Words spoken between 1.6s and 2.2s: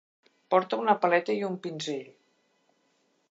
pinzell.